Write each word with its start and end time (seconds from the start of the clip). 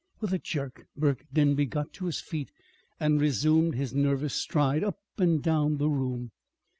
With 0.19 0.33
a 0.33 0.39
jerk 0.39 0.87
Burke 0.97 1.25
Denby 1.31 1.67
got 1.67 1.93
to 1.93 2.07
his 2.07 2.19
feet 2.19 2.49
and 2.99 3.21
resumed 3.21 3.75
his 3.75 3.93
nervous 3.93 4.33
stride 4.33 4.83
up 4.83 4.99
and 5.19 5.43
down 5.43 5.77
the 5.77 5.89
room. 5.89 6.31